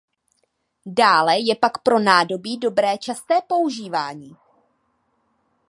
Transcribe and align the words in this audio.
Dále 0.85 1.39
je 1.39 1.55
pak 1.55 1.77
pro 1.83 1.99
nádobí 1.99 2.57
dobré 2.57 2.97
časté 2.97 3.41
používání. 3.47 4.35